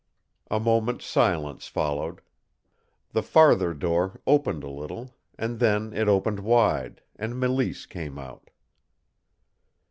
A 0.49 0.59
moment's 0.59 1.05
silence 1.05 1.67
followed. 1.67 2.21
The 3.11 3.21
farther 3.21 3.71
door 3.75 4.19
opened 4.25 4.63
a 4.63 4.67
little, 4.67 5.15
and 5.37 5.59
then 5.59 5.93
it 5.93 6.07
opened 6.07 6.39
wide, 6.39 7.03
and 7.17 7.35
Mélisse 7.35 7.87
came 7.87 8.17
out. 8.17 8.49